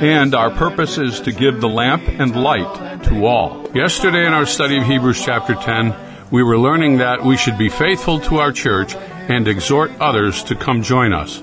and 0.00 0.34
our 0.34 0.50
purpose 0.50 0.96
is 0.96 1.20
to 1.20 1.32
give 1.32 1.60
the 1.60 1.68
lamp 1.68 2.02
and 2.06 2.34
light 2.34 3.02
to 3.04 3.26
all. 3.26 3.68
Yesterday 3.74 4.26
in 4.26 4.32
our 4.32 4.46
study 4.46 4.78
of 4.78 4.84
Hebrews 4.84 5.24
chapter 5.24 5.54
10, 5.54 5.94
we 6.30 6.42
were 6.42 6.58
learning 6.58 6.98
that 6.98 7.24
we 7.24 7.36
should 7.36 7.58
be 7.58 7.68
faithful 7.68 8.20
to 8.20 8.38
our 8.38 8.52
church 8.52 8.94
and 8.94 9.48
exhort 9.48 9.90
others 10.00 10.44
to 10.44 10.54
come 10.54 10.82
join 10.82 11.12
us. 11.12 11.42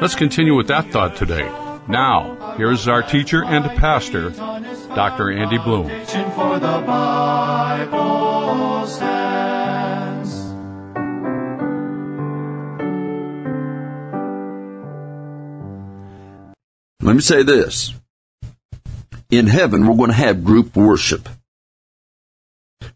Let's 0.00 0.14
continue 0.14 0.54
with 0.54 0.68
that 0.68 0.90
thought 0.90 1.16
today. 1.16 1.48
Now, 1.88 2.54
here 2.56 2.70
is 2.70 2.86
our 2.88 3.02
teacher 3.02 3.42
and 3.44 3.64
pastor, 3.78 4.30
Dr. 4.30 5.30
Andy 5.30 5.58
Bloom. 5.58 5.88
Let 17.08 17.14
me 17.14 17.22
say 17.22 17.42
this. 17.42 17.94
In 19.30 19.46
heaven, 19.46 19.86
we're 19.86 19.96
going 19.96 20.10
to 20.10 20.16
have 20.16 20.44
group 20.44 20.76
worship. 20.76 21.26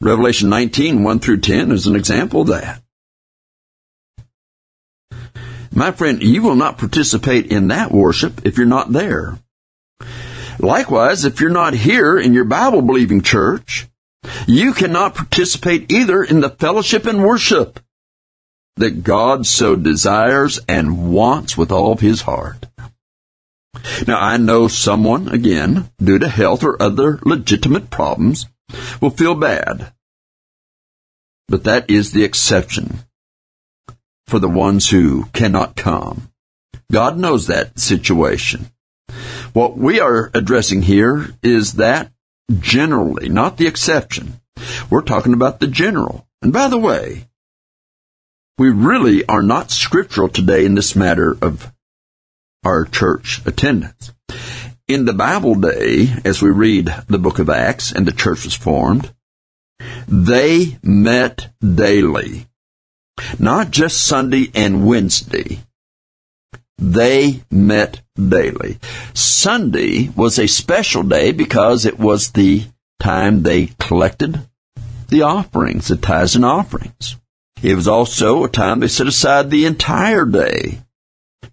Revelation 0.02 0.50
19, 0.50 1.02
1 1.02 1.18
through 1.18 1.40
10 1.40 1.72
is 1.72 1.86
an 1.86 1.96
example 1.96 2.42
of 2.42 2.48
that. 2.48 2.82
My 5.74 5.92
friend, 5.92 6.22
you 6.22 6.42
will 6.42 6.56
not 6.56 6.76
participate 6.76 7.46
in 7.46 7.68
that 7.68 7.90
worship 7.90 8.44
if 8.44 8.58
you're 8.58 8.66
not 8.66 8.92
there. 8.92 9.38
Likewise, 10.58 11.24
if 11.24 11.40
you're 11.40 11.48
not 11.48 11.72
here 11.72 12.18
in 12.18 12.34
your 12.34 12.44
Bible 12.44 12.82
believing 12.82 13.22
church, 13.22 13.86
you 14.46 14.74
cannot 14.74 15.14
participate 15.14 15.90
either 15.90 16.22
in 16.22 16.42
the 16.42 16.50
fellowship 16.50 17.06
and 17.06 17.24
worship 17.24 17.80
that 18.76 19.04
God 19.04 19.46
so 19.46 19.74
desires 19.74 20.60
and 20.68 21.14
wants 21.14 21.56
with 21.56 21.72
all 21.72 21.92
of 21.92 22.00
his 22.00 22.20
heart. 22.20 22.66
Now, 24.06 24.20
I 24.20 24.36
know 24.36 24.68
someone, 24.68 25.28
again, 25.28 25.90
due 25.98 26.18
to 26.18 26.28
health 26.28 26.62
or 26.62 26.80
other 26.80 27.18
legitimate 27.24 27.90
problems, 27.90 28.46
will 29.00 29.10
feel 29.10 29.34
bad. 29.34 29.92
But 31.48 31.64
that 31.64 31.90
is 31.90 32.12
the 32.12 32.24
exception 32.24 33.00
for 34.26 34.38
the 34.38 34.48
ones 34.48 34.90
who 34.90 35.24
cannot 35.32 35.76
come. 35.76 36.30
God 36.90 37.18
knows 37.18 37.46
that 37.46 37.78
situation. 37.78 38.70
What 39.52 39.76
we 39.76 40.00
are 40.00 40.30
addressing 40.32 40.82
here 40.82 41.34
is 41.42 41.74
that 41.74 42.12
generally, 42.60 43.28
not 43.28 43.56
the 43.56 43.66
exception. 43.66 44.40
We're 44.90 45.02
talking 45.02 45.34
about 45.34 45.60
the 45.60 45.66
general. 45.66 46.26
And 46.40 46.52
by 46.52 46.68
the 46.68 46.78
way, 46.78 47.28
we 48.58 48.70
really 48.70 49.24
are 49.26 49.42
not 49.42 49.70
scriptural 49.70 50.28
today 50.28 50.64
in 50.64 50.74
this 50.74 50.94
matter 50.94 51.36
of 51.42 51.72
our 52.64 52.84
church 52.84 53.40
attendance. 53.44 54.12
In 54.88 55.04
the 55.04 55.12
Bible 55.12 55.54
day, 55.54 56.12
as 56.24 56.42
we 56.42 56.50
read 56.50 56.94
the 57.08 57.18
book 57.18 57.38
of 57.38 57.48
Acts 57.48 57.92
and 57.92 58.06
the 58.06 58.12
church 58.12 58.44
was 58.44 58.54
formed, 58.54 59.12
they 60.06 60.78
met 60.82 61.48
daily. 61.60 62.46
Not 63.38 63.70
just 63.70 64.04
Sunday 64.04 64.50
and 64.54 64.86
Wednesday. 64.86 65.60
They 66.78 67.42
met 67.50 68.02
daily. 68.16 68.78
Sunday 69.14 70.08
was 70.16 70.38
a 70.38 70.46
special 70.46 71.02
day 71.02 71.32
because 71.32 71.86
it 71.86 71.98
was 71.98 72.32
the 72.32 72.64
time 73.00 73.42
they 73.42 73.70
collected 73.78 74.40
the 75.08 75.22
offerings, 75.22 75.88
the 75.88 75.96
tithes 75.96 76.36
and 76.36 76.44
offerings. 76.44 77.16
It 77.62 77.74
was 77.74 77.86
also 77.86 78.44
a 78.44 78.48
time 78.48 78.80
they 78.80 78.88
set 78.88 79.06
aside 79.06 79.50
the 79.50 79.66
entire 79.66 80.24
day 80.24 80.80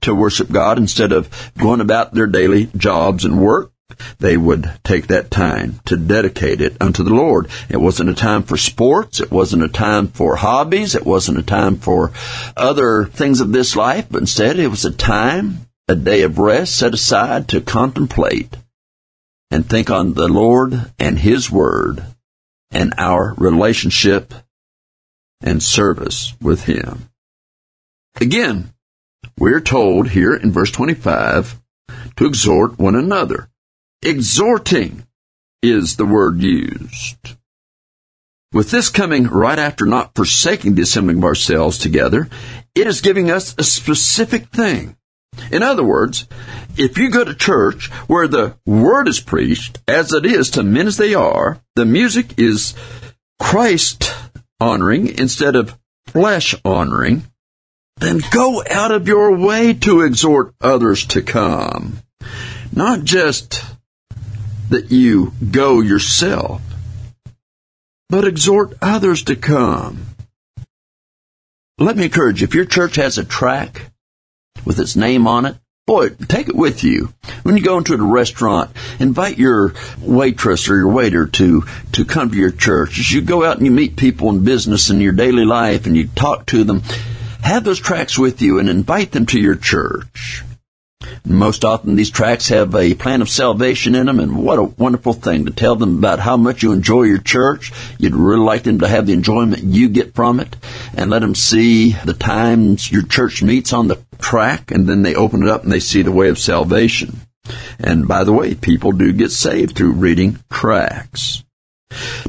to 0.02 0.16
worship 0.16 0.52
God 0.52 0.78
instead 0.78 1.12
of 1.12 1.52
going 1.58 1.82
about 1.82 2.14
their 2.14 2.28
daily 2.28 2.70
jobs 2.78 3.26
and 3.26 3.42
work. 3.42 3.72
They 4.20 4.38
would 4.38 4.72
take 4.84 5.08
that 5.08 5.32
time 5.32 5.80
to 5.86 5.98
dedicate 5.98 6.62
it 6.62 6.78
unto 6.80 7.04
the 7.04 7.14
Lord. 7.14 7.48
It 7.70 7.78
wasn't 7.78 8.12
a 8.12 8.16
time 8.16 8.44
for 8.44 8.56
sports. 8.56 9.20
It 9.20 9.32
wasn't 9.32 9.64
a 9.64 9.70
time 9.70 10.08
for 10.08 10.36
hobbies. 10.36 10.94
It 10.94 11.06
wasn't 11.06 11.40
a 11.40 11.44
time 11.44 11.78
for 11.78 12.12
other 12.56 13.06
things 13.06 13.42
of 13.42 13.52
this 13.52 13.76
life, 13.76 14.06
but 14.10 14.22
instead 14.22 14.60
it 14.60 14.68
was 14.68 14.86
a 14.86 14.92
time, 14.92 15.68
a 15.88 15.96
day 15.96 16.22
of 16.22 16.38
rest 16.38 16.76
set 16.78 16.94
aside 16.94 17.48
to 17.50 17.62
contemplate 17.62 18.56
and 19.52 19.68
think 19.68 19.90
on 19.90 20.14
the 20.14 20.28
Lord 20.28 20.92
and 21.00 21.18
His 21.18 21.50
Word 21.50 22.04
and 22.72 22.94
our 22.98 23.34
relationship 23.38 24.34
and 25.42 25.64
service 25.64 26.36
with 26.40 26.66
Him. 26.66 27.10
Again, 28.22 28.72
we're 29.40 29.62
told 29.62 30.10
here 30.10 30.36
in 30.36 30.52
verse 30.52 30.70
25 30.72 31.60
to 32.18 32.26
exhort 32.26 32.78
one 32.78 32.96
another. 32.96 33.50
Exhorting 34.02 35.08
is 35.64 35.96
the 35.96 36.06
word 36.06 36.42
used. 36.42 37.38
With 38.52 38.72
this 38.72 38.90
coming 38.90 39.28
right 39.28 39.60
after 39.60 39.86
not 39.86 40.16
forsaking 40.16 40.76
the 40.76 40.82
assembling 40.82 41.20
of 41.20 41.24
ourselves 41.24 41.78
together, 41.78 42.28
it 42.76 42.88
is 42.88 43.02
giving 43.02 43.32
us 43.32 43.56
a 43.58 43.64
specific 43.64 44.48
thing. 44.50 44.98
In 45.52 45.64
other 45.64 45.84
words, 45.84 46.28
if 46.76 46.98
you 46.98 47.10
go 47.10 47.24
to 47.24 47.34
church 47.34 47.90
where 48.08 48.28
the 48.28 48.58
word 48.66 49.08
is 49.08 49.20
preached, 49.20 49.80
as 49.88 50.12
it 50.12 50.26
is 50.26 50.50
to 50.52 50.64
men 50.64 50.88
as 50.88 50.98
they 50.98 51.14
are, 51.14 51.62
the 51.76 51.86
music 51.86 52.38
is 52.38 52.74
Christ 53.40 54.14
honoring 54.60 55.08
instead 55.18 55.56
of 55.56 55.78
flesh 56.08 56.56
honoring, 56.66 57.24
then 58.00 58.22
go 58.32 58.64
out 58.70 58.92
of 58.92 59.08
your 59.08 59.36
way 59.38 59.74
to 59.74 60.02
exhort 60.02 60.54
others 60.62 61.06
to 61.08 61.22
come. 61.22 62.00
Not 62.74 63.04
just 63.04 63.64
that 64.70 64.92
you 64.92 65.34
go 65.52 65.82
yourself, 65.82 66.62
but 68.10 68.26
exhort 68.26 68.74
others 68.82 69.24
to 69.24 69.36
come. 69.36 70.06
Let 71.78 71.98
me 71.98 72.06
encourage 72.06 72.42
you, 72.42 72.46
if 72.46 72.56
your 72.56 72.66
church 72.66 72.96
has 72.96 73.18
a 73.18 73.26
tract 73.26 73.90
with 74.66 74.80
its 74.80 74.96
name 74.96 75.28
on 75.28 75.46
it, 75.46 75.56
boy, 75.88 76.10
take 76.10 76.50
it 76.50 76.56
with 76.56 76.84
you. 76.84 77.14
When 77.44 77.58
you 77.58 77.64
go 77.64 77.78
into 77.78 77.94
a 77.94 77.98
restaurant, 77.98 78.72
invite 79.00 79.38
your 79.38 79.74
waitress 80.02 80.70
or 80.70 80.76
your 80.76 80.92
waiter 80.92 81.26
to, 81.26 81.64
to 81.94 82.06
come 82.06 82.30
to 82.32 82.38
your 82.38 82.52
church. 82.52 83.00
As 83.00 83.12
you 83.12 83.22
go 83.22 83.44
out 83.44 83.58
and 83.58 83.66
you 83.66 83.72
meet 83.72 83.96
people 83.96 84.30
in 84.30 84.44
business 84.44 84.90
in 84.90 85.02
your 85.02 85.14
daily 85.14 85.46
life 85.46 85.86
and 85.86 85.96
you 85.96 86.08
talk 86.08 86.46
to 86.48 86.64
them, 86.64 86.84
have 87.42 87.64
those 87.64 87.80
tracts 87.80 88.18
with 88.18 88.42
you 88.42 88.60
and 88.60 88.70
invite 88.70 89.12
them 89.12 89.26
to 89.28 89.40
your 89.40 89.56
church. 89.56 90.44
Most 91.26 91.64
often 91.64 91.96
these 91.96 92.10
tracts 92.10 92.50
have 92.50 92.76
a 92.76 92.94
plan 92.94 93.22
of 93.22 93.30
salvation 93.30 93.96
in 93.96 94.06
them, 94.06 94.20
and 94.20 94.44
what 94.44 94.60
a 94.60 94.64
wonderful 94.64 95.14
thing 95.14 95.46
to 95.46 95.52
tell 95.52 95.76
them 95.76 95.98
about 95.98 96.20
how 96.20 96.38
much 96.38 96.62
you 96.62 96.72
enjoy 96.72 97.04
your 97.04 97.20
church. 97.20 97.72
You'd 97.98 98.16
really 98.16 98.44
like 98.44 98.64
them 98.64 98.80
to 98.80 98.88
have 98.88 99.06
the 99.06 99.14
enjoyment 99.14 99.64
you 99.64 99.90
get 99.90 100.14
from 100.14 100.40
it, 100.40 100.56
and 100.96 101.10
let 101.10 101.20
them 101.20 101.36
see 101.36 101.92
the 102.06 102.14
times 102.14 102.92
your 102.92 103.04
church 103.04 103.42
meets 103.42 103.74
on 103.74 103.88
the 103.88 104.04
tract, 104.20 104.72
and 104.72 104.88
then 104.88 105.02
they 105.02 105.16
open 105.16 105.44
it 105.44 105.50
up 105.50 105.64
and 105.64 105.72
they 105.72 105.80
see 105.80 106.02
the 106.02 106.12
way 106.12 106.30
of 106.30 106.38
salvation. 106.38 107.22
And 107.80 108.08
by 108.08 108.24
the 108.24 108.34
way, 108.34 108.54
people 108.54 108.92
do 108.92 109.12
get 109.12 109.32
saved 109.32 109.76
through 109.76 109.94
reading 109.94 110.40
tracts. 110.52 111.44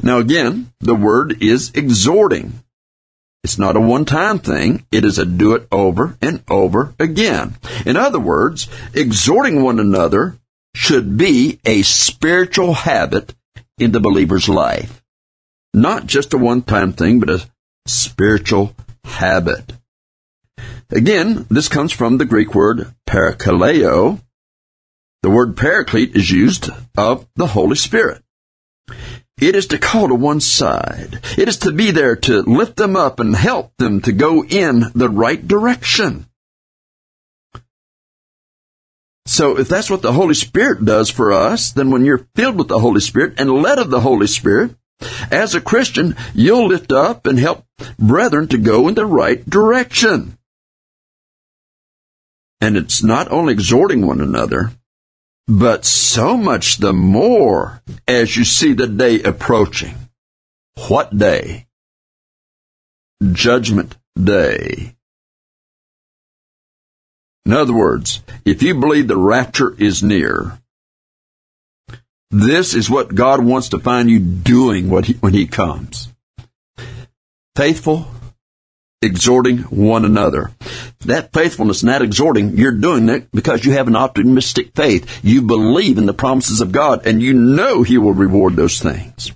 Now 0.01 0.17
again, 0.17 0.71
the 0.79 0.95
word 0.95 1.41
is 1.43 1.71
exhorting. 1.75 2.53
It's 3.43 3.57
not 3.57 3.75
a 3.75 3.81
one 3.81 4.05
time 4.05 4.39
thing. 4.39 4.85
It 4.91 5.03
is 5.03 5.17
a 5.17 5.25
do 5.25 5.55
it 5.55 5.67
over 5.71 6.15
and 6.21 6.43
over 6.49 6.93
again. 6.99 7.55
In 7.85 7.97
other 7.97 8.19
words, 8.19 8.67
exhorting 8.93 9.63
one 9.63 9.79
another 9.79 10.37
should 10.75 11.17
be 11.17 11.59
a 11.65 11.81
spiritual 11.81 12.73
habit 12.73 13.33
in 13.79 13.91
the 13.91 13.99
believer's 13.99 14.47
life. 14.47 15.01
Not 15.73 16.05
just 16.05 16.33
a 16.33 16.37
one 16.37 16.61
time 16.61 16.93
thing, 16.93 17.19
but 17.19 17.29
a 17.29 17.49
spiritual 17.87 18.75
habit. 19.03 19.73
Again, 20.91 21.47
this 21.49 21.67
comes 21.67 21.91
from 21.91 22.17
the 22.17 22.25
Greek 22.25 22.53
word 22.53 22.93
parakaleo. 23.07 24.21
The 25.23 25.29
word 25.29 25.57
paraclete 25.57 26.15
is 26.15 26.29
used 26.29 26.69
of 26.97 27.27
the 27.35 27.47
Holy 27.47 27.75
Spirit. 27.75 28.23
It 29.41 29.55
is 29.55 29.65
to 29.67 29.79
call 29.79 30.07
to 30.07 30.15
one 30.15 30.39
side. 30.39 31.19
It 31.35 31.47
is 31.47 31.57
to 31.57 31.71
be 31.71 31.89
there 31.89 32.15
to 32.15 32.43
lift 32.43 32.75
them 32.75 32.95
up 32.95 33.19
and 33.19 33.35
help 33.35 33.75
them 33.77 33.99
to 34.01 34.11
go 34.11 34.45
in 34.45 34.91
the 34.93 35.09
right 35.09 35.45
direction. 35.45 36.27
So 39.25 39.57
if 39.57 39.67
that's 39.67 39.89
what 39.89 40.03
the 40.03 40.13
Holy 40.13 40.35
Spirit 40.35 40.85
does 40.85 41.09
for 41.09 41.31
us, 41.31 41.71
then 41.71 41.89
when 41.89 42.05
you're 42.05 42.27
filled 42.35 42.57
with 42.57 42.67
the 42.67 42.79
Holy 42.79 43.01
Spirit 43.01 43.39
and 43.39 43.51
led 43.51 43.79
of 43.79 43.89
the 43.89 44.01
Holy 44.01 44.27
Spirit, 44.27 44.75
as 45.31 45.55
a 45.55 45.61
Christian, 45.61 46.15
you'll 46.35 46.67
lift 46.67 46.91
up 46.91 47.25
and 47.25 47.39
help 47.39 47.65
brethren 47.97 48.47
to 48.49 48.59
go 48.59 48.87
in 48.87 48.93
the 48.93 49.05
right 49.05 49.43
direction. 49.49 50.37
And 52.59 52.77
it's 52.77 53.01
not 53.01 53.31
only 53.31 53.53
exhorting 53.53 54.05
one 54.05 54.21
another, 54.21 54.71
but 55.47 55.85
so 55.85 56.37
much 56.37 56.77
the 56.77 56.93
more 56.93 57.81
as 58.07 58.35
you 58.37 58.43
see 58.43 58.73
the 58.73 58.87
day 58.87 59.21
approaching. 59.21 59.95
What 60.87 61.17
day? 61.17 61.67
Judgment 63.31 63.97
Day. 64.21 64.95
In 67.45 67.53
other 67.53 67.73
words, 67.73 68.21
if 68.45 68.61
you 68.61 68.75
believe 68.75 69.07
the 69.07 69.17
rapture 69.17 69.75
is 69.77 70.03
near, 70.03 70.59
this 72.29 72.73
is 72.73 72.89
what 72.89 73.13
God 73.13 73.43
wants 73.43 73.69
to 73.69 73.79
find 73.79 74.09
you 74.09 74.19
doing 74.19 74.89
when 74.89 75.33
He 75.33 75.47
comes. 75.47 76.07
Faithful, 77.55 78.07
exhorting 79.01 79.59
one 79.63 80.05
another. 80.05 80.51
That 81.05 81.33
faithfulness, 81.33 81.81
that 81.81 82.01
exhorting, 82.01 82.57
you're 82.57 82.71
doing 82.71 83.09
it 83.09 83.31
because 83.31 83.65
you 83.65 83.71
have 83.73 83.87
an 83.87 83.95
optimistic 83.95 84.75
faith. 84.75 85.23
You 85.23 85.41
believe 85.41 85.97
in 85.97 86.05
the 86.05 86.13
promises 86.13 86.61
of 86.61 86.71
God 86.71 87.05
and 87.05 87.21
you 87.21 87.33
know 87.33 87.83
He 87.83 87.97
will 87.97 88.13
reward 88.13 88.55
those 88.55 88.79
things. 88.79 89.31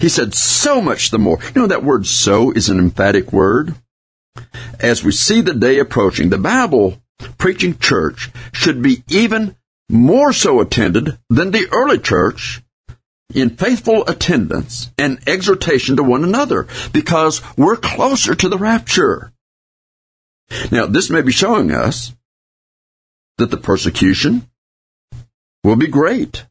He 0.00 0.08
said, 0.08 0.34
so 0.34 0.80
much 0.80 1.10
the 1.10 1.18
more. 1.18 1.38
You 1.54 1.62
know 1.62 1.66
that 1.68 1.84
word 1.84 2.06
so 2.06 2.50
is 2.50 2.68
an 2.68 2.78
emphatic 2.78 3.32
word. 3.32 3.74
As 4.80 5.02
we 5.02 5.12
see 5.12 5.40
the 5.40 5.54
day 5.54 5.78
approaching, 5.78 6.28
the 6.28 6.38
Bible 6.38 7.00
preaching 7.38 7.78
church 7.78 8.30
should 8.52 8.82
be 8.82 9.02
even 9.08 9.56
more 9.88 10.32
so 10.32 10.60
attended 10.60 11.18
than 11.30 11.50
the 11.50 11.68
early 11.72 11.98
church 11.98 12.62
in 13.34 13.50
faithful 13.50 14.06
attendance 14.06 14.90
and 14.98 15.18
exhortation 15.26 15.96
to 15.96 16.02
one 16.02 16.24
another 16.24 16.66
because 16.92 17.40
we're 17.56 17.76
closer 17.76 18.34
to 18.34 18.48
the 18.48 18.58
rapture. 18.58 19.32
Now, 20.70 20.86
this 20.86 21.10
may 21.10 21.22
be 21.22 21.32
showing 21.32 21.72
us 21.72 22.14
that 23.38 23.50
the 23.50 23.56
persecution 23.56 24.48
will 25.64 25.76
be 25.76 25.88
great 25.88 26.46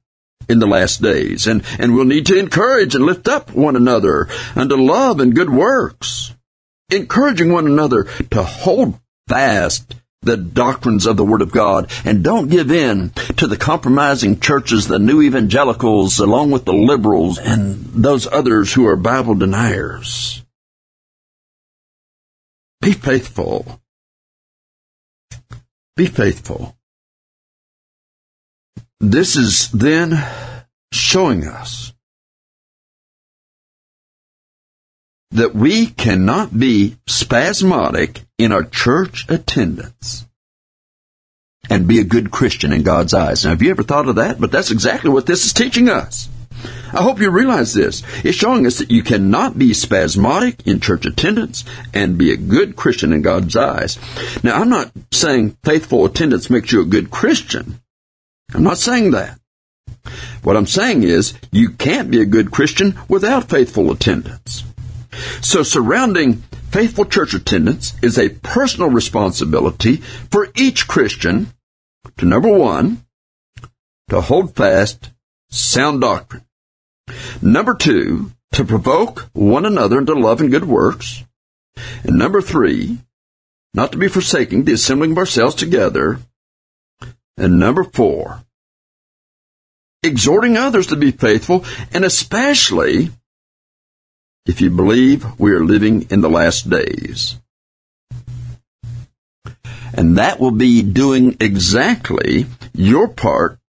in 0.48 0.60
the 0.60 0.68
last 0.68 1.02
days, 1.02 1.48
and, 1.48 1.64
and 1.80 1.96
we'll 1.96 2.06
need 2.06 2.26
to 2.28 2.38
encourage 2.38 2.94
and 2.94 3.06
lift 3.06 3.28
up 3.28 3.52
one 3.52 3.76
another 3.76 4.28
unto 4.56 4.76
love 4.76 5.20
and 5.20 5.36
good 5.36 5.50
works, 5.50 6.36
encouraging 6.90 7.52
one 7.52 7.66
another 7.66 8.04
to 8.32 8.44
hold 8.44 9.00
fast 9.28 9.96
the 10.22 10.38
doctrines 10.38 11.06
of 11.06 11.18
the 11.18 11.26
Word 11.26 11.42
of 11.42 11.52
God 11.52 11.90
and 12.04 12.24
don't 12.24 12.50
give 12.50 12.72
in 12.72 13.12
to 13.38 13.48
the 13.48 13.58
compromising 13.58 14.40
churches, 14.40 14.88
the 14.88 15.00
new 15.00 15.22
evangelicals, 15.22 16.20
along 16.20 16.52
with 16.52 16.66
the 16.66 16.74
liberals 16.74 17.38
and 17.38 17.86
those 17.86 18.28
others 18.28 18.74
who 18.74 18.86
are 18.88 18.96
Bible 18.96 19.36
deniers. 19.36 20.44
Be 22.82 22.92
faithful. 22.92 23.80
Be 25.96 26.08
faithful. 26.08 26.76
This 29.00 29.36
is 29.36 29.70
then 29.72 30.22
showing 30.92 31.46
us 31.46 31.94
that 35.32 35.54
we 35.54 35.88
cannot 35.88 36.58
be 36.58 36.98
spasmodic 37.08 38.22
in 38.38 38.52
our 38.52 38.64
church 38.64 39.26
attendance 39.30 40.26
and 41.70 41.88
be 41.88 42.00
a 42.00 42.06
good 42.06 42.32
Christian 42.32 42.72
in 42.72 42.84
God's 42.84 43.14
eyes. 43.14 43.44
Now, 43.44 43.52
have 43.52 43.62
you 43.62 43.72
ever 43.72 43.84
thought 43.84 44.08
of 44.08 44.16
that? 44.16 44.40
But 44.40 44.52
that's 44.52 44.72
exactly 44.72 45.10
what 45.10 45.26
this 45.26 45.46
is 45.46 45.54
teaching 45.54 45.90
us. 45.90 46.30
I 46.94 47.02
hope 47.04 47.20
you 47.20 47.30
realize 47.30 47.74
this. 47.74 48.04
It's 48.24 48.38
showing 48.38 48.66
us 48.66 48.78
that 48.80 48.92
you 48.92 49.04
cannot 49.04 49.58
be 49.58 49.74
spasmodic 49.74 50.66
in 50.68 50.80
church 50.80 51.06
attendance 51.06 51.64
and 51.94 52.18
be 52.18 52.32
a 52.32 52.38
good 52.38 52.76
Christian 52.76 53.14
in 53.14 53.22
God's 53.22 53.56
eyes. 53.56 53.98
Now, 54.44 54.60
I'm 54.62 54.70
not 54.70 54.92
saying 55.12 55.58
faithful 55.64 56.06
attendance 56.06 56.50
makes 56.50 56.72
you 56.72 56.82
a 56.82 56.86
good 56.86 57.12
Christian. 57.12 57.82
I'm 58.54 58.64
not 58.64 58.78
saying 58.78 59.12
that. 59.12 59.40
What 60.44 60.56
I'm 60.56 60.68
saying 60.68 61.04
is 61.04 61.34
you 61.52 61.72
can't 61.72 62.12
be 62.12 62.22
a 62.22 62.26
good 62.26 62.52
Christian 62.52 63.00
without 63.10 63.50
faithful 63.50 63.92
attendance. 63.92 64.64
So 65.42 65.64
surrounding 65.64 66.44
faithful 66.72 67.06
church 67.06 67.34
attendance 67.34 67.94
is 68.02 68.18
a 68.18 68.30
personal 68.30 68.90
responsibility 68.90 69.98
for 70.30 70.50
each 70.56 70.88
Christian 70.88 71.52
to 72.18 72.26
number 72.26 72.50
one, 72.50 73.04
to 74.10 74.22
hold 74.22 74.56
fast 74.56 75.12
sound 75.50 76.02
doctrine. 76.02 76.45
Number 77.42 77.76
two, 77.76 78.32
to 78.54 78.64
provoke 78.64 79.30
one 79.34 79.66
another 79.66 79.98
into 79.98 80.14
love 80.14 80.40
and 80.40 80.52
good 80.52 80.66
works. 80.66 81.24
And 82.04 82.18
number 82.18 82.42
three, 82.42 83.00
not 83.74 83.92
to 83.92 83.98
be 83.98 84.08
forsaking 84.08 84.64
the 84.64 84.74
assembling 84.74 85.12
of 85.12 85.18
ourselves 85.18 85.56
together. 85.56 86.20
And 87.38 87.60
number 87.60 87.84
four, 87.84 88.44
exhorting 90.04 90.56
others 90.56 90.88
to 90.88 90.96
be 90.96 91.12
faithful 91.12 91.66
and 91.92 92.06
especially 92.06 93.10
if 94.46 94.62
you 94.62 94.70
believe 94.70 95.26
we 95.40 95.52
are 95.52 95.66
living 95.66 96.08
in 96.10 96.22
the 96.22 96.30
last 96.30 96.70
days. 96.70 97.38
And 99.94 100.18
that 100.18 100.40
will 100.40 100.52
be 100.52 100.82
doing 100.82 101.38
exactly 101.40 102.46
your 102.74 103.08
part 103.08 103.60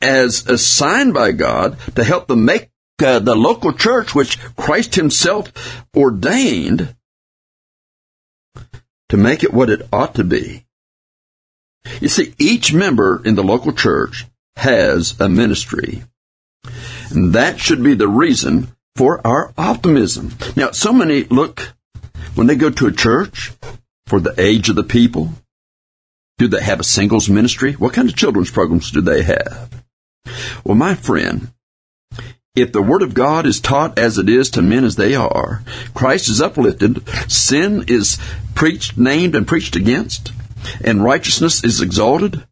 as 0.00 0.46
assigned 0.48 1.14
by 1.14 1.32
God 1.32 1.78
to 1.94 2.04
help 2.04 2.26
them 2.26 2.44
make 2.44 2.70
uh, 3.02 3.18
the 3.18 3.34
local 3.34 3.72
church, 3.72 4.14
which 4.14 4.38
Christ 4.56 4.94
Himself 4.94 5.84
ordained, 5.96 6.94
to 9.08 9.16
make 9.16 9.42
it 9.42 9.52
what 9.52 9.70
it 9.70 9.86
ought 9.92 10.14
to 10.14 10.24
be. 10.24 10.64
You 12.00 12.08
see, 12.08 12.34
each 12.38 12.72
member 12.72 13.20
in 13.24 13.34
the 13.34 13.42
local 13.42 13.72
church 13.72 14.26
has 14.56 15.18
a 15.20 15.28
ministry. 15.28 16.04
And 17.10 17.32
that 17.32 17.58
should 17.58 17.82
be 17.82 17.94
the 17.94 18.08
reason 18.08 18.68
for 18.94 19.24
our 19.26 19.52
optimism. 19.56 20.36
Now, 20.56 20.70
so 20.70 20.92
many 20.92 21.24
look 21.24 21.74
when 22.34 22.46
they 22.46 22.54
go 22.54 22.70
to 22.70 22.86
a 22.86 22.92
church 22.92 23.52
for 24.06 24.20
the 24.20 24.34
age 24.38 24.68
of 24.68 24.76
the 24.76 24.84
people. 24.84 25.30
Do 26.38 26.48
they 26.48 26.62
have 26.62 26.80
a 26.80 26.84
singles 26.84 27.28
ministry? 27.28 27.72
What 27.72 27.92
kind 27.92 28.08
of 28.08 28.16
children's 28.16 28.50
programs 28.50 28.90
do 28.90 29.00
they 29.00 29.22
have? 29.22 29.84
Well, 30.64 30.74
my 30.74 30.94
friend, 30.94 31.52
if 32.54 32.72
the 32.72 32.82
Word 32.82 33.02
of 33.02 33.14
God 33.14 33.46
is 33.46 33.60
taught 33.60 33.98
as 33.98 34.18
it 34.18 34.28
is 34.28 34.50
to 34.50 34.62
men 34.62 34.84
as 34.84 34.96
they 34.96 35.14
are, 35.14 35.62
Christ 35.94 36.28
is 36.28 36.40
uplifted, 36.40 37.06
sin 37.30 37.84
is 37.86 38.18
preached, 38.54 38.98
named, 38.98 39.34
and 39.34 39.46
preached 39.46 39.76
against, 39.76 40.32
and 40.84 41.04
righteousness 41.04 41.62
is 41.62 41.80
exalted, 41.80 42.46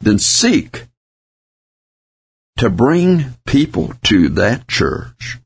then 0.00 0.18
seek 0.18 0.86
to 2.58 2.68
bring 2.68 3.34
people 3.46 3.94
to 4.04 4.28
that 4.28 4.68
church 4.68 5.38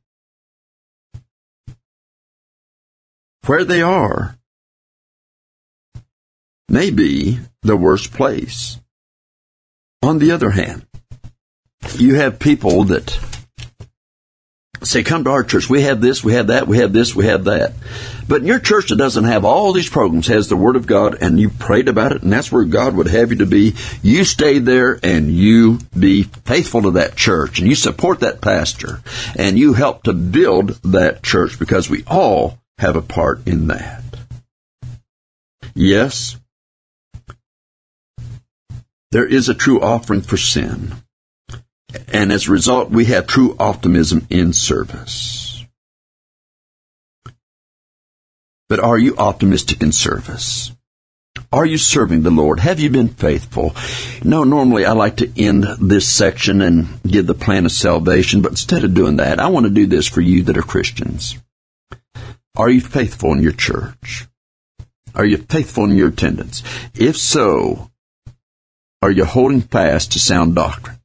where 3.47 3.65
they 3.65 3.83
are 3.83 4.37
may 6.69 6.91
be 6.91 7.39
the 7.63 7.77
worst 7.77 8.13
place. 8.13 8.81
On 10.03 10.19
the 10.19 10.33
other 10.33 10.51
hand, 10.51 10.87
you 11.99 12.17
have 12.17 12.39
people 12.39 12.85
that 12.85 13.19
say, 14.83 15.03
come 15.03 15.25
to 15.25 15.31
our 15.31 15.45
church. 15.45 15.69
We 15.69 15.83
have 15.83 16.01
this, 16.01 16.23
we 16.23 16.35
have 16.35 16.49
that, 16.49 16.67
we 16.67 16.79
have 16.79 16.93
this, 16.93 17.15
we 17.15 17.27
have 17.27 17.45
that. 17.45 17.73
But 18.29 18.43
in 18.43 18.47
your 18.47 18.59
church 18.59 18.89
that 18.89 18.97
doesn't 18.97 19.25
have 19.25 19.45
all 19.45 19.73
these 19.73 19.89
programs, 19.89 20.27
has 20.29 20.49
the 20.49 20.57
Word 20.57 20.77
of 20.77 20.87
God, 20.87 21.19
and 21.21 21.39
you 21.39 21.51
prayed 21.51 21.89
about 21.89 22.13
it, 22.13 22.23
and 22.23 22.33
that's 22.33 22.53
where 22.53 22.65
God 22.65 22.95
would 22.97 23.09
have 23.09 23.31
you 23.31 23.39
to 23.39 23.47
be, 23.47 23.75
you 24.03 24.25
stay 24.25 24.59
there 24.59 24.99
and 25.03 25.31
you 25.31 25.79
be 25.99 26.25
faithful 26.25 26.83
to 26.83 26.91
that 26.93 27.17
church, 27.17 27.59
and 27.59 27.69
you 27.69 27.75
support 27.75 28.21
that 28.21 28.41
pastor, 28.41 29.01
and 29.37 29.59
you 29.59 29.75
help 29.75 30.05
to 30.05 30.13
build 30.13 30.81
that 30.83 31.23
church 31.23 31.59
because 31.59 31.89
we 31.89 32.05
all 32.07 32.59
have 32.79 32.97
a 32.97 33.03
part 33.03 33.47
in 33.47 33.69
that. 33.69 34.03
Yes, 35.75 36.37
there 39.11 39.27
is 39.27 39.49
a 39.49 39.55
true 39.55 39.81
offering 39.81 40.23
for 40.23 40.37
sin. 40.37 40.95
And 42.13 42.33
as 42.33 42.49
a 42.49 42.53
result, 42.53 42.91
we 42.91 43.07
have 43.07 43.27
true 43.27 43.57
optimism 43.59 44.27
in 44.31 44.53
service. 44.53 45.65
But 48.69 48.81
are 48.81 48.99
you 48.99 49.17
optimistic 49.17 49.83
in 49.83 49.93
service? 49.93 50.73
Are 51.53 51.67
you 51.67 51.79
serving 51.79 52.23
the 52.23 52.31
Lord? 52.31 52.61
Have 52.61 52.81
you 52.81 52.91
been 52.91 53.09
faithful? 53.09 53.75
No, 54.25 54.45
normally 54.45 54.85
I 54.85 54.93
like 54.93 55.19
to 55.19 55.33
end 55.41 55.65
this 55.81 56.09
section 56.09 56.61
and 56.61 57.01
give 57.03 57.27
the 57.27 57.35
plan 57.35 57.67
of 57.67 57.73
salvation, 57.73 58.43
but 58.43 58.53
instead 58.53 58.85
of 58.85 58.95
doing 58.95 59.17
that, 59.17 59.39
I 59.39 59.49
want 59.49 59.67
to 59.67 59.71
do 59.71 59.87
this 59.87 60.09
for 60.09 60.21
you 60.21 60.43
that 60.45 60.57
are 60.57 60.63
Christians. 60.63 61.39
Are 62.57 62.69
you 62.69 62.81
faithful 62.81 63.33
in 63.33 63.43
your 63.43 63.53
church? 63.53 64.27
Are 65.15 65.25
you 65.25 65.37
faithful 65.37 65.85
in 65.85 65.97
your 65.97 66.09
attendance? 66.09 66.63
If 66.95 67.17
so, 67.17 67.91
are 69.03 69.11
you 69.11 69.25
holding 69.25 69.61
fast 69.61 70.13
to 70.13 70.19
sound 70.19 70.55
doctrine? 70.55 70.99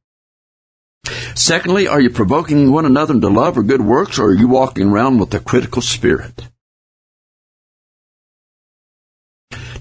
Secondly, 1.39 1.87
are 1.87 2.01
you 2.01 2.09
provoking 2.09 2.69
one 2.69 2.85
another 2.85 3.17
to 3.17 3.29
love 3.29 3.57
or 3.57 3.63
good 3.63 3.81
works, 3.81 4.19
or 4.19 4.25
are 4.25 4.33
you 4.33 4.49
walking 4.49 4.89
around 4.89 5.19
with 5.19 5.33
a 5.33 5.39
critical 5.39 5.81
spirit? 5.81 6.49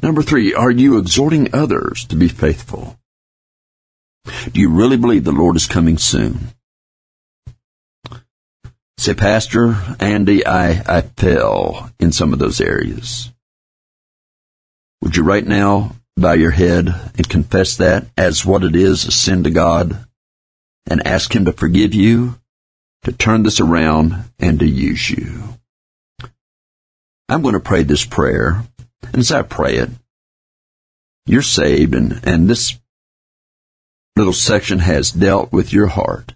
Number 0.00 0.22
three, 0.22 0.54
are 0.54 0.70
you 0.70 0.98
exhorting 0.98 1.52
others 1.52 2.04
to 2.06 2.14
be 2.16 2.28
faithful? 2.28 2.96
Do 4.52 4.60
you 4.60 4.70
really 4.70 4.96
believe 4.96 5.24
the 5.24 5.32
Lord 5.32 5.56
is 5.56 5.66
coming 5.66 5.98
soon? 5.98 6.54
Say, 8.96 9.14
Pastor 9.14 9.96
Andy, 9.98 10.46
I, 10.46 10.82
I 10.86 11.00
fell 11.00 11.90
in 11.98 12.12
some 12.12 12.32
of 12.32 12.38
those 12.38 12.60
areas. 12.60 13.32
Would 15.02 15.16
you 15.16 15.24
right 15.24 15.44
now 15.44 15.96
bow 16.16 16.34
your 16.34 16.52
head 16.52 16.86
and 17.16 17.28
confess 17.28 17.76
that 17.78 18.06
as 18.16 18.46
what 18.46 18.62
it 18.62 18.76
is, 18.76 19.04
a 19.06 19.10
sin 19.10 19.42
to 19.42 19.50
God, 19.50 20.04
and 20.88 21.06
ask 21.06 21.34
Him 21.34 21.44
to 21.44 21.52
forgive 21.52 21.94
you, 21.94 22.40
to 23.04 23.12
turn 23.12 23.42
this 23.44 23.60
around, 23.60 24.24
and 24.38 24.58
to 24.58 24.66
use 24.66 25.10
you? 25.10 25.58
I'm 27.28 27.42
going 27.42 27.54
to 27.54 27.60
pray 27.60 27.82
this 27.82 28.04
prayer, 28.04 28.64
and 29.02 29.16
as 29.16 29.30
I 29.30 29.42
pray 29.42 29.76
it, 29.76 29.90
you're 31.26 31.42
saved, 31.42 31.94
and, 31.94 32.20
and 32.24 32.48
this 32.48 32.78
little 34.16 34.32
section 34.32 34.78
has 34.80 35.10
dealt 35.10 35.52
with 35.52 35.72
your 35.72 35.88
heart. 35.88 36.34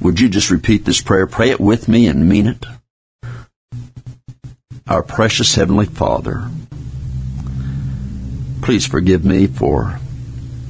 Would 0.00 0.20
you 0.20 0.28
just 0.28 0.50
repeat 0.50 0.84
this 0.84 1.00
prayer? 1.00 1.26
Pray 1.26 1.50
it 1.50 1.60
with 1.60 1.88
me 1.88 2.06
and 2.06 2.28
mean 2.28 2.46
it. 2.46 2.64
Our 4.86 5.02
precious 5.02 5.56
Heavenly 5.56 5.86
Father, 5.86 6.48
please 8.62 8.86
forgive 8.86 9.24
me 9.24 9.48
for 9.48 9.98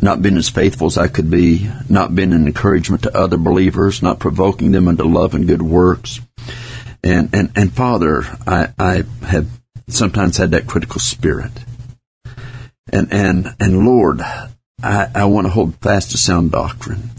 not 0.03 0.23
being 0.23 0.37
as 0.37 0.49
faithful 0.49 0.87
as 0.87 0.99
I 0.99 1.09
could 1.09 1.31
be, 1.31 1.71
not 1.89 2.15
being 2.15 2.33
an 2.33 2.47
encouragement 2.47 3.03
to 3.05 3.17
other 3.17 3.37
believers, 3.37 4.03
not 4.03 4.19
provoking 4.19 4.73
them 4.73 4.89
into 4.89 5.05
love 5.05 5.35
and 5.35 5.47
good 5.47 5.63
works. 5.63 6.21
And, 7.03 7.31
and, 7.33 7.53
and 7.57 7.73
Father, 7.73 8.25
I, 8.47 8.69
I 8.79 9.05
have 9.27 9.49
sometimes 9.89 10.37
had 10.37 10.51
that 10.51 10.67
critical 10.67 11.01
spirit. 11.01 11.53
And, 12.93 13.13
and, 13.13 13.55
and 13.59 13.87
Lord, 13.87 14.21
I, 14.21 15.11
I 15.15 15.25
want 15.25 15.47
to 15.47 15.53
hold 15.53 15.77
fast 15.77 16.11
to 16.11 16.19
sound 16.19 16.53
doctrine. 16.53 17.11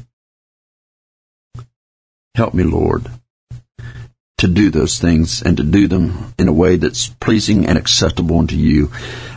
Help 2.36 2.53
me, 2.53 2.63
Lord, 2.63 3.10
to 4.38 4.48
do 4.48 4.69
those 4.69 5.00
things 5.00 5.41
and 5.41 5.57
to 5.57 5.63
do 5.63 5.88
them 5.88 6.34
in 6.38 6.48
a 6.48 6.53
way 6.53 6.75
that's 6.75 7.07
pleasing 7.07 7.65
and 7.65 7.77
acceptable 7.77 8.39
unto 8.39 8.55
you. 8.55 8.91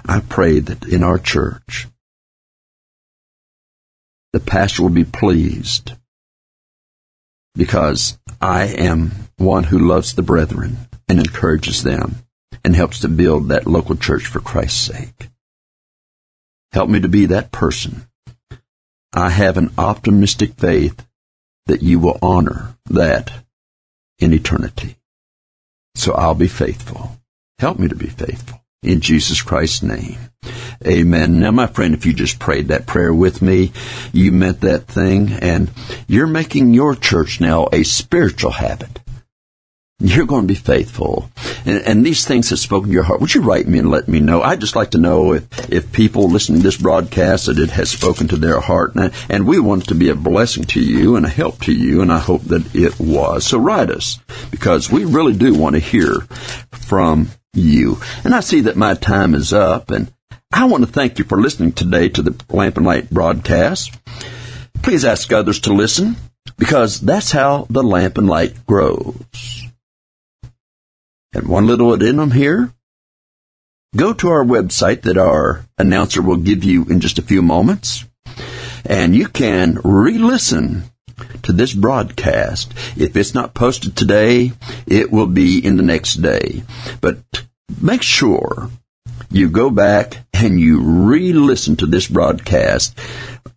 I 0.06 0.20
pray 0.20 0.58
that 0.60 0.84
in 0.84 1.02
our 1.02 1.18
church, 1.18 1.88
the 4.32 4.40
pastor 4.40 4.82
will 4.82 4.90
be 4.90 5.04
pleased 5.04 5.92
because 7.54 8.18
I 8.40 8.64
am 8.64 9.12
one 9.36 9.64
who 9.64 9.78
loves 9.78 10.14
the 10.14 10.22
brethren 10.22 10.76
and 11.08 11.18
encourages 11.18 11.82
them 11.82 12.16
and 12.64 12.76
helps 12.76 13.00
to 13.00 13.08
build 13.08 13.48
that 13.48 13.66
local 13.66 13.96
church 13.96 14.26
for 14.26 14.40
Christ's 14.40 14.80
sake. 14.80 15.28
Help 16.72 16.88
me 16.88 17.00
to 17.00 17.08
be 17.08 17.26
that 17.26 17.50
person. 17.50 18.06
I 19.12 19.30
have 19.30 19.56
an 19.56 19.72
optimistic 19.76 20.54
faith 20.54 21.06
that 21.66 21.82
you 21.82 21.98
will 21.98 22.18
honor 22.22 22.76
that 22.86 23.32
in 24.20 24.32
eternity. 24.32 24.96
So 25.96 26.12
I'll 26.12 26.34
be 26.34 26.48
faithful. 26.48 27.18
Help 27.58 27.78
me 27.78 27.88
to 27.88 27.96
be 27.96 28.06
faithful. 28.06 28.59
In 28.82 29.00
Jesus 29.00 29.42
Christ's 29.42 29.82
name. 29.82 30.18
Amen. 30.86 31.38
Now, 31.38 31.50
my 31.50 31.66
friend, 31.66 31.92
if 31.92 32.06
you 32.06 32.14
just 32.14 32.38
prayed 32.38 32.68
that 32.68 32.86
prayer 32.86 33.12
with 33.12 33.42
me, 33.42 33.72
you 34.12 34.32
meant 34.32 34.62
that 34.62 34.86
thing, 34.86 35.32
and 35.32 35.70
you're 36.06 36.26
making 36.26 36.72
your 36.72 36.94
church 36.94 37.42
now 37.42 37.68
a 37.72 37.82
spiritual 37.82 38.52
habit. 38.52 39.00
You're 39.98 40.24
going 40.24 40.44
to 40.44 40.54
be 40.54 40.54
faithful. 40.54 41.30
And, 41.66 41.82
and, 41.84 42.06
these 42.06 42.24
things 42.24 42.48
have 42.48 42.58
spoken 42.58 42.88
to 42.88 42.94
your 42.94 43.02
heart. 43.02 43.20
Would 43.20 43.34
you 43.34 43.42
write 43.42 43.68
me 43.68 43.78
and 43.78 43.90
let 43.90 44.08
me 44.08 44.18
know? 44.18 44.40
I'd 44.40 44.60
just 44.60 44.74
like 44.74 44.92
to 44.92 44.98
know 44.98 45.34
if, 45.34 45.70
if 45.70 45.92
people 45.92 46.30
listening 46.30 46.60
to 46.60 46.62
this 46.62 46.78
broadcast 46.78 47.46
that 47.46 47.58
it 47.58 47.68
has 47.72 47.90
spoken 47.90 48.26
to 48.28 48.38
their 48.38 48.60
heart. 48.60 48.94
And, 48.94 49.12
and 49.28 49.46
we 49.46 49.60
want 49.60 49.82
it 49.82 49.88
to 49.88 49.94
be 49.94 50.08
a 50.08 50.14
blessing 50.14 50.64
to 50.64 50.80
you 50.80 51.16
and 51.16 51.26
a 51.26 51.28
help 51.28 51.60
to 51.64 51.74
you, 51.74 52.00
and 52.00 52.10
I 52.10 52.18
hope 52.18 52.44
that 52.44 52.74
it 52.74 52.98
was. 52.98 53.44
So 53.44 53.58
write 53.58 53.90
us, 53.90 54.18
because 54.50 54.90
we 54.90 55.04
really 55.04 55.34
do 55.34 55.54
want 55.54 55.74
to 55.74 55.80
hear 55.80 56.20
from 56.72 57.28
you. 57.52 57.98
And 58.24 58.34
I 58.34 58.40
see 58.40 58.60
that 58.62 58.76
my 58.76 58.94
time 58.94 59.34
is 59.34 59.52
up, 59.52 59.90
and 59.90 60.12
I 60.52 60.64
want 60.64 60.84
to 60.84 60.90
thank 60.90 61.18
you 61.18 61.24
for 61.24 61.40
listening 61.40 61.72
today 61.72 62.08
to 62.08 62.22
the 62.22 62.44
Lamp 62.48 62.76
and 62.76 62.86
Light 62.86 63.10
broadcast. 63.10 63.96
Please 64.82 65.04
ask 65.04 65.32
others 65.32 65.60
to 65.60 65.72
listen, 65.72 66.16
because 66.58 67.00
that's 67.00 67.32
how 67.32 67.66
the 67.70 67.82
lamp 67.82 68.18
and 68.18 68.28
light 68.28 68.66
grows. 68.66 69.64
And 71.32 71.48
one 71.48 71.66
little 71.66 71.92
addendum 71.92 72.32
here. 72.32 72.72
Go 73.96 74.12
to 74.14 74.28
our 74.28 74.44
website 74.44 75.02
that 75.02 75.18
our 75.18 75.66
announcer 75.76 76.22
will 76.22 76.36
give 76.36 76.62
you 76.62 76.84
in 76.84 77.00
just 77.00 77.18
a 77.18 77.22
few 77.22 77.42
moments, 77.42 78.04
and 78.84 79.14
you 79.14 79.26
can 79.26 79.78
re-listen 79.82 80.84
to 81.42 81.52
this 81.52 81.72
broadcast. 81.72 82.72
If 82.96 83.16
it's 83.16 83.34
not 83.34 83.54
posted 83.54 83.96
today, 83.96 84.52
it 84.86 85.10
will 85.10 85.26
be 85.26 85.64
in 85.64 85.76
the 85.76 85.82
next 85.82 86.14
day. 86.16 86.62
But 87.00 87.18
make 87.80 88.02
sure 88.02 88.70
you 89.30 89.48
go 89.48 89.70
back 89.70 90.24
and 90.32 90.60
you 90.60 90.80
re-listen 90.80 91.76
to 91.76 91.86
this 91.86 92.06
broadcast 92.06 92.98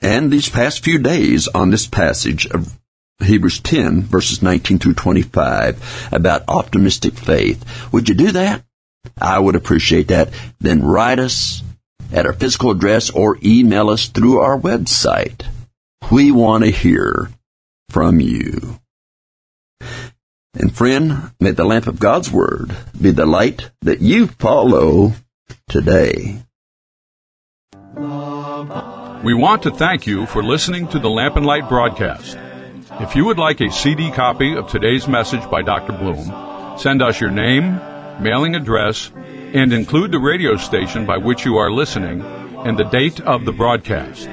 and 0.01 0.31
these 0.31 0.49
past 0.49 0.83
few 0.83 0.99
days 0.99 1.47
on 1.47 1.71
this 1.71 1.87
passage 1.87 2.45
of 2.47 2.77
Hebrews 3.23 3.59
10 3.59 4.01
verses 4.03 4.41
19 4.41 4.79
through 4.79 4.95
25 4.95 6.09
about 6.11 6.43
optimistic 6.47 7.13
faith. 7.13 7.63
Would 7.93 8.09
you 8.09 8.15
do 8.15 8.31
that? 8.33 8.63
I 9.19 9.39
would 9.39 9.55
appreciate 9.55 10.09
that. 10.09 10.29
Then 10.59 10.83
write 10.83 11.19
us 11.19 11.63
at 12.11 12.25
our 12.25 12.33
physical 12.33 12.71
address 12.71 13.09
or 13.09 13.37
email 13.43 13.89
us 13.89 14.07
through 14.07 14.39
our 14.39 14.59
website. 14.59 15.45
We 16.11 16.31
want 16.31 16.63
to 16.63 16.69
hear 16.69 17.29
from 17.93 18.19
you. 18.19 18.79
And 20.55 20.75
friend, 20.75 21.31
may 21.39 21.51
the 21.51 21.63
lamp 21.63 21.85
of 21.85 21.99
God's 21.99 22.31
Word 22.31 22.75
be 22.99 23.11
the 23.11 23.27
light 23.27 23.69
that 23.81 24.01
you 24.01 24.25
follow 24.27 25.13
today. 25.69 26.39
We 29.23 29.33
want 29.35 29.63
to 29.63 29.71
thank 29.71 30.07
you 30.07 30.25
for 30.25 30.43
listening 30.43 30.87
to 30.89 30.99
the 30.99 31.09
Lamp 31.09 31.35
and 31.37 31.45
Light 31.45 31.69
broadcast. 31.69 32.37
If 32.99 33.15
you 33.15 33.25
would 33.25 33.37
like 33.37 33.61
a 33.61 33.71
CD 33.71 34.11
copy 34.11 34.55
of 34.55 34.67
today's 34.67 35.07
message 35.07 35.47
by 35.49 35.61
Dr. 35.61 35.93
Bloom, 35.93 36.77
send 36.79 37.01
us 37.03 37.21
your 37.21 37.31
name, 37.31 37.79
mailing 38.19 38.55
address, 38.55 39.11
and 39.15 39.71
include 39.71 40.11
the 40.11 40.19
radio 40.19 40.57
station 40.57 41.05
by 41.05 41.17
which 41.17 41.45
you 41.45 41.57
are 41.57 41.71
listening 41.71 42.21
and 42.65 42.77
the 42.77 42.85
date 42.85 43.21
of 43.21 43.45
the 43.45 43.53
broadcast. 43.53 44.27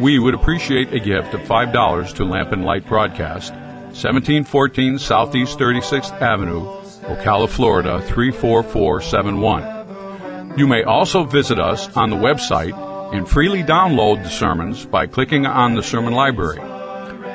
We 0.00 0.18
would 0.18 0.32
appreciate 0.32 0.94
a 0.94 0.98
gift 0.98 1.34
of 1.34 1.42
$5 1.42 2.14
to 2.14 2.24
Lamp 2.24 2.52
and 2.52 2.64
Light 2.64 2.86
Broadcast, 2.86 3.52
1714 3.52 4.98
Southeast 4.98 5.58
36th 5.58 6.18
Avenue, 6.22 6.62
Ocala, 7.02 7.50
Florida 7.50 8.00
34471. 8.06 10.58
You 10.58 10.66
may 10.66 10.84
also 10.84 11.24
visit 11.24 11.60
us 11.60 11.94
on 11.98 12.08
the 12.08 12.16
website 12.16 12.72
and 13.12 13.28
freely 13.28 13.62
download 13.62 14.22
the 14.22 14.30
sermons 14.30 14.86
by 14.86 15.06
clicking 15.06 15.44
on 15.44 15.74
the 15.74 15.82
sermon 15.82 16.14
library. 16.14 16.60